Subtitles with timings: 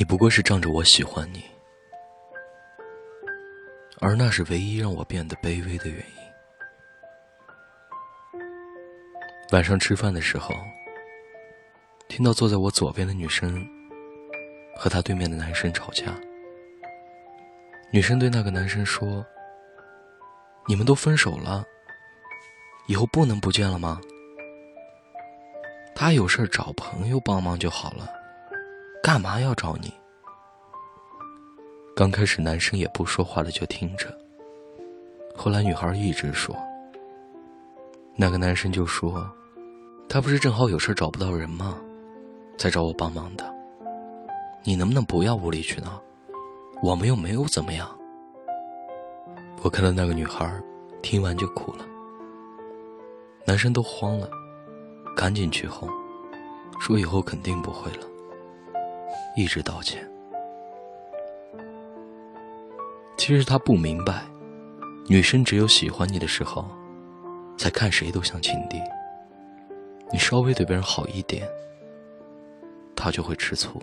[0.00, 1.44] 你不过是仗着我喜欢你，
[4.00, 6.14] 而那是唯一让我变得卑微的原因。
[9.52, 10.54] 晚上吃饭的时候，
[12.08, 13.62] 听到坐在我左边的女生
[14.74, 16.18] 和她对面的男生吵架。
[17.92, 19.22] 女生对那个男生说
[20.66, 21.62] ：“你们都分手了，
[22.86, 24.00] 以后不能不见了吗？
[25.94, 28.10] 他有事找朋友帮忙就好了，
[29.10, 29.92] 干嘛要找你？”
[31.96, 34.06] 刚开始男生也不说话的就听着，
[35.34, 36.56] 后来女孩一直说，
[38.14, 39.28] 那个男生就说。
[40.08, 41.76] 他不是正好有事找不到人吗？
[42.56, 43.52] 才找我帮忙的。
[44.62, 46.00] 你能不能不要无理取闹？
[46.80, 47.88] 我们又没有怎么样。
[49.62, 50.52] 我看到那个女孩，
[51.02, 51.84] 听完就哭了。
[53.44, 54.30] 男生都慌了，
[55.16, 55.88] 赶紧去哄，
[56.80, 58.06] 说以后肯定不会了，
[59.36, 60.06] 一直道歉。
[63.16, 64.24] 其实他不明白，
[65.06, 66.66] 女生只有喜欢你的时候，
[67.58, 68.80] 才看谁都像情敌。
[70.10, 71.46] 你稍微对别人好一点，
[72.96, 73.80] 他就会吃醋。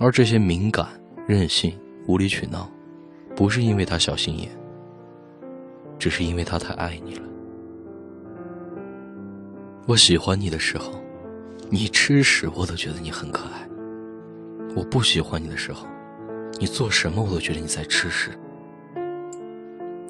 [0.00, 0.88] 而这些敏感、
[1.26, 2.70] 任性、无理取闹，
[3.36, 4.48] 不是因为他小心眼，
[5.98, 7.22] 只是因为他太爱你了。
[9.86, 10.92] 我喜欢你的时候，
[11.68, 13.67] 你吃屎我都觉得你很可爱；
[14.78, 15.88] 我不喜欢你的时候，
[16.60, 18.30] 你做什么我都觉得你在吃屎。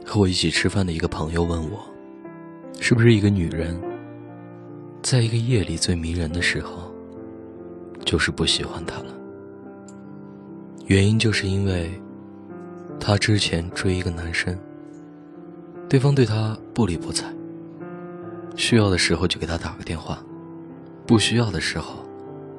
[0.04, 1.80] 和我一起吃饭的一个朋友问我，
[2.78, 3.80] 是不是一个女人？
[5.02, 6.92] 在一个夜里最迷人的时候，
[8.04, 9.14] 就是不喜欢他了。
[10.84, 11.90] 原因就是因为，
[13.00, 14.54] 他之前追一个男生，
[15.88, 17.24] 对方对他不理不睬，
[18.54, 20.22] 需要的时候就给他打个电话，
[21.06, 22.04] 不需要的时候，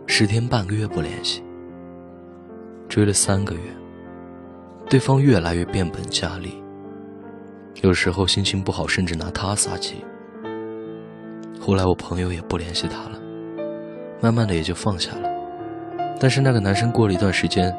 [0.08, 1.44] 十天半个月不联系。
[2.90, 3.62] 追了三个月，
[4.90, 6.62] 对方越来越变本加厉，
[7.84, 10.04] 有时候心情不好，甚至拿他撒气。
[11.62, 13.20] 后来我朋友也不联系他了，
[14.20, 15.30] 慢慢的也就放下了。
[16.20, 17.72] 但是那个男生过了一段时间，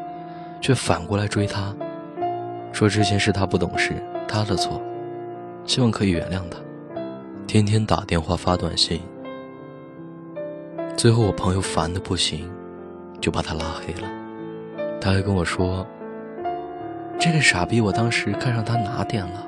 [0.60, 1.74] 却反过来追她，
[2.72, 4.80] 说之前是他不懂事，他的错，
[5.64, 6.58] 希望可以原谅他，
[7.48, 9.00] 天天打电话发短信。
[10.96, 12.48] 最后我朋友烦的不行，
[13.20, 14.19] 就把他拉黑了。
[15.00, 15.86] 他还跟我说
[17.18, 19.46] ：“这个傻逼，我当时看上他哪点了？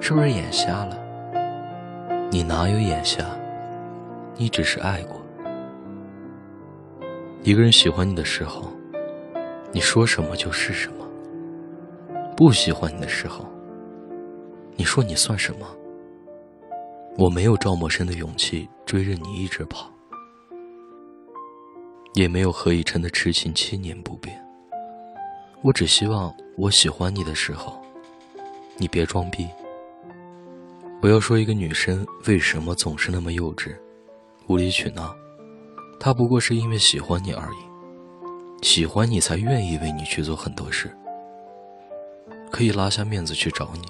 [0.00, 0.98] 是不是眼瞎了？”
[2.28, 3.24] 你哪有眼瞎？
[4.36, 5.20] 你只是爱过。
[7.42, 8.72] 一个人喜欢你的时候，
[9.70, 11.04] 你说什么就是什么；
[12.36, 13.44] 不喜欢你的时候，
[14.74, 15.66] 你说你算什么？
[17.18, 19.90] 我没有赵默笙的勇气追着你一直跑，
[22.14, 24.38] 也没有何以琛的痴情七年不变。
[25.62, 27.80] 我只希望我喜欢你的时候，
[28.76, 29.48] 你别装逼。
[31.00, 33.74] 我要说，一个女生为什么总是那么幼稚、
[34.46, 35.14] 无理取闹？
[35.98, 40.90] 她不过是因为喜欢你而已，喜欢你才愿意为你去做很多事，
[42.50, 43.82] 可以拉下面子去找你，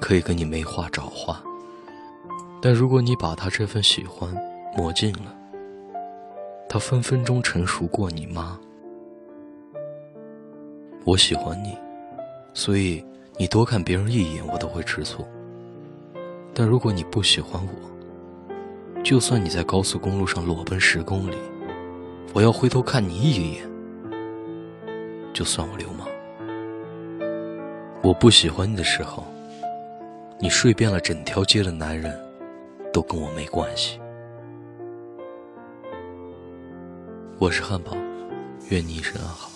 [0.00, 1.42] 可以跟你没话找话。
[2.60, 4.32] 但如果你把她这份喜欢
[4.76, 5.34] 抹尽了，
[6.68, 8.58] 他分分钟成熟过你妈。
[11.04, 11.74] 我喜欢你，
[12.52, 13.02] 所以
[13.38, 15.26] 你多看别人一眼，我都会吃醋。
[16.52, 21.36] 但如果你不喜欢我，就算你在高速公路上裸奔十公里，
[22.34, 23.70] 我要回头看你一眼，
[25.32, 26.06] 就算我流氓。
[28.02, 29.24] 我不喜欢你的时候，
[30.38, 32.14] 你睡遍了整条街的男人，
[32.92, 33.98] 都跟我没关系。
[37.40, 37.96] 我是汉堡，
[38.68, 39.48] 愿你一生安好。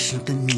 [0.00, 0.57] 是的你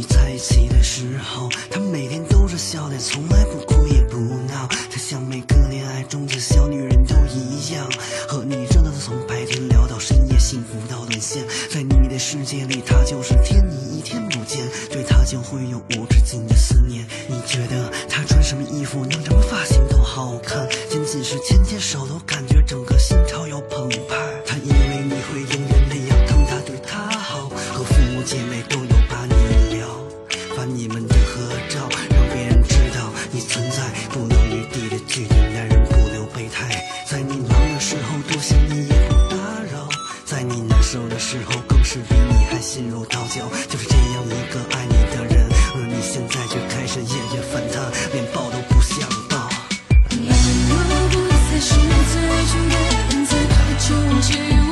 [1.01, 4.19] 时候，她每天都是笑脸从来不哭也不
[4.53, 7.89] 闹，她像每个恋爱中的小女人都一样，
[8.29, 11.43] 和你热闹的从白天聊到深夜，幸福到沦陷。
[11.71, 14.61] 在你的世界里，她就是天，你一天不见，
[14.91, 17.07] 对她就会有无止境的思念。
[17.27, 24.17] 你觉得她穿什么衣服，弄什么发型都好看，仅仅是牵牵手都感觉整个心潮要澎湃。
[24.45, 28.80] 她以为你会永远那样疼她，对她好，和父母姐妹都
[41.71, 47.81] 更是比你还心如刀绞，就是这样一个爱你的人，而你现在却开始夜夜反他，
[48.13, 49.49] 连抱都不想抱。
[50.11, 50.75] 你我
[51.13, 51.71] 不再是
[52.11, 52.19] 最
[52.51, 52.75] 初的
[53.11, 53.31] 恩赐，
[53.79, 53.89] 就
[54.21, 54.70] 只。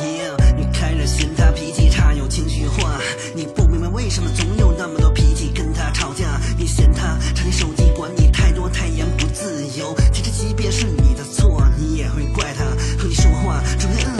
[0.00, 3.00] Yeah，你开始嫌他脾气差，有情绪化。
[3.34, 6.40] 你不明白为什么总有那么多脾气跟他吵架。
[6.56, 9.96] 你嫌他查你手机，管你太多，太严不自由。
[10.12, 12.64] 其实即便是你的错，你也会怪他
[12.96, 14.17] 和你说话，整天嗯。